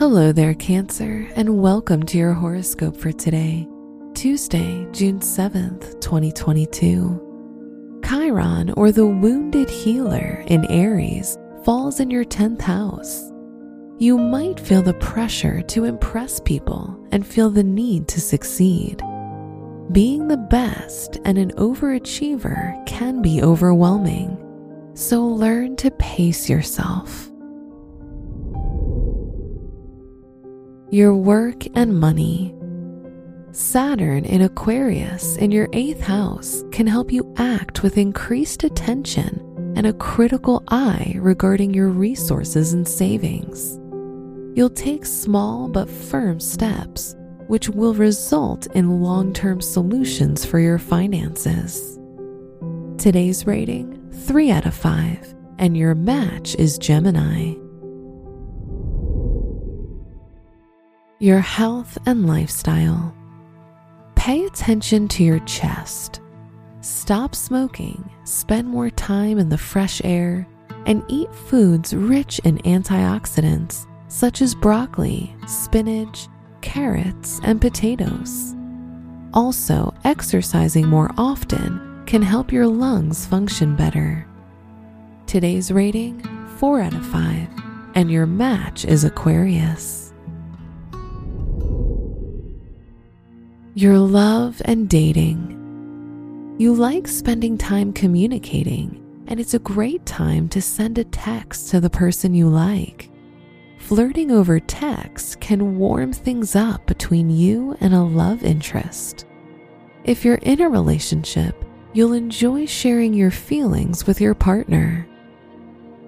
Hello 0.00 0.32
there, 0.32 0.54
Cancer, 0.54 1.28
and 1.36 1.60
welcome 1.60 2.02
to 2.04 2.16
your 2.16 2.32
horoscope 2.32 2.96
for 2.96 3.12
today, 3.12 3.68
Tuesday, 4.14 4.88
June 4.92 5.20
7th, 5.20 6.00
2022. 6.00 8.00
Chiron, 8.02 8.70
or 8.78 8.92
the 8.92 9.06
wounded 9.06 9.68
healer 9.68 10.42
in 10.46 10.64
Aries, 10.70 11.36
falls 11.66 12.00
in 12.00 12.10
your 12.10 12.24
10th 12.24 12.62
house. 12.62 13.30
You 13.98 14.16
might 14.16 14.58
feel 14.58 14.80
the 14.80 14.94
pressure 14.94 15.60
to 15.60 15.84
impress 15.84 16.40
people 16.40 16.98
and 17.12 17.26
feel 17.26 17.50
the 17.50 17.62
need 17.62 18.08
to 18.08 18.22
succeed. 18.22 19.02
Being 19.92 20.28
the 20.28 20.46
best 20.48 21.18
and 21.26 21.36
an 21.36 21.50
overachiever 21.58 22.86
can 22.86 23.20
be 23.20 23.42
overwhelming, 23.42 24.38
so 24.94 25.22
learn 25.22 25.76
to 25.76 25.90
pace 25.90 26.48
yourself. 26.48 27.30
Your 30.92 31.14
work 31.14 31.66
and 31.76 32.00
money. 32.00 32.52
Saturn 33.52 34.24
in 34.24 34.42
Aquarius 34.42 35.36
in 35.36 35.52
your 35.52 35.68
eighth 35.72 36.00
house 36.00 36.64
can 36.72 36.88
help 36.88 37.12
you 37.12 37.32
act 37.36 37.84
with 37.84 37.96
increased 37.96 38.64
attention 38.64 39.72
and 39.76 39.86
a 39.86 39.92
critical 39.92 40.64
eye 40.66 41.14
regarding 41.18 41.72
your 41.72 41.90
resources 41.90 42.72
and 42.72 42.88
savings. 42.88 43.78
You'll 44.56 44.68
take 44.68 45.06
small 45.06 45.68
but 45.68 45.88
firm 45.88 46.40
steps 46.40 47.14
which 47.46 47.68
will 47.68 47.94
result 47.94 48.66
in 48.74 49.00
long 49.00 49.32
term 49.32 49.60
solutions 49.60 50.44
for 50.44 50.58
your 50.58 50.78
finances. 50.78 52.00
Today's 52.98 53.46
rating 53.46 54.10
3 54.26 54.50
out 54.50 54.66
of 54.66 54.74
5, 54.74 55.34
and 55.60 55.76
your 55.76 55.94
match 55.94 56.56
is 56.56 56.78
Gemini. 56.78 57.54
Your 61.22 61.40
health 61.40 61.98
and 62.06 62.26
lifestyle. 62.26 63.14
Pay 64.14 64.46
attention 64.46 65.06
to 65.08 65.22
your 65.22 65.40
chest. 65.40 66.22
Stop 66.80 67.34
smoking, 67.34 68.10
spend 68.24 68.66
more 68.66 68.88
time 68.88 69.38
in 69.38 69.50
the 69.50 69.58
fresh 69.58 70.00
air, 70.02 70.48
and 70.86 71.04
eat 71.08 71.28
foods 71.34 71.92
rich 71.92 72.38
in 72.44 72.56
antioxidants 72.60 73.86
such 74.08 74.40
as 74.40 74.54
broccoli, 74.54 75.36
spinach, 75.46 76.26
carrots, 76.62 77.38
and 77.42 77.60
potatoes. 77.60 78.56
Also, 79.34 79.92
exercising 80.04 80.86
more 80.88 81.10
often 81.18 82.02
can 82.06 82.22
help 82.22 82.50
your 82.50 82.66
lungs 82.66 83.26
function 83.26 83.76
better. 83.76 84.26
Today's 85.26 85.70
rating 85.70 86.22
4 86.56 86.80
out 86.80 86.94
of 86.94 87.04
5, 87.04 87.46
and 87.94 88.10
your 88.10 88.24
match 88.24 88.86
is 88.86 89.04
Aquarius. 89.04 90.09
Your 93.80 93.98
love 93.98 94.60
and 94.66 94.90
dating. 94.90 95.56
You 96.58 96.74
like 96.74 97.08
spending 97.08 97.56
time 97.56 97.94
communicating, 97.94 99.24
and 99.26 99.40
it's 99.40 99.54
a 99.54 99.58
great 99.58 100.04
time 100.04 100.50
to 100.50 100.60
send 100.60 100.98
a 100.98 101.04
text 101.04 101.70
to 101.70 101.80
the 101.80 101.88
person 101.88 102.34
you 102.34 102.50
like 102.50 103.10
flirting 103.78 104.30
over 104.30 104.60
text 104.60 105.40
can 105.40 105.78
warm 105.78 106.12
things 106.12 106.54
up 106.54 106.84
between 106.84 107.30
you 107.30 107.74
and 107.80 107.94
a 107.94 108.02
love 108.02 108.44
interest. 108.44 109.24
If 110.04 110.26
you're 110.26 110.34
in 110.42 110.60
a 110.60 110.68
relationship, 110.68 111.64
you'll 111.94 112.12
enjoy 112.12 112.66
sharing 112.66 113.14
your 113.14 113.30
feelings 113.30 114.06
with 114.06 114.20
your 114.20 114.34
partner. 114.34 115.08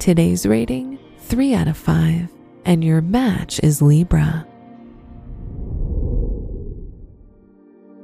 Today's 0.00 0.44
rating 0.44 0.98
3 1.18 1.54
out 1.54 1.68
of 1.68 1.76
5, 1.76 2.32
and 2.64 2.82
your 2.82 3.00
match 3.00 3.60
is 3.62 3.80
Libra. 3.80 4.44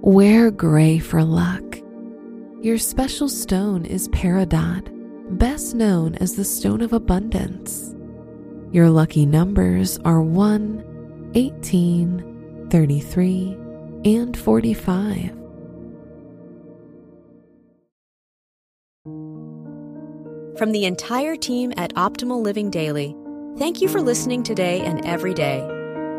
Wear 0.07 0.53
gray 0.53 1.01
for 1.01 1.25
luck. 1.25 1.81
Your 2.63 2.79
special 2.79 3.29
stone 3.29 3.85
is 3.85 4.07
Peridot, 4.11 4.87
best 5.37 5.75
known 5.75 6.15
as 6.21 6.37
the 6.37 6.45
Stone 6.45 6.81
of 6.81 6.93
Abundance. 6.93 7.93
Your 8.71 8.89
lucky 8.89 9.27
numbers 9.27 9.99
are 10.05 10.23
1, 10.23 11.33
18, 11.35 12.69
33, 12.71 13.59
and 14.05 14.37
45. 14.37 15.31
From 20.57 20.71
the 20.71 20.85
entire 20.85 21.35
team 21.35 21.73
at 21.77 21.93
Optimal 21.95 22.41
Living 22.45 22.71
Daily, 22.71 23.17
thank 23.59 23.81
you 23.81 23.89
for 23.89 24.01
listening 24.01 24.45
today 24.45 24.83
and 24.83 25.05
every 25.05 25.35
day. 25.35 25.76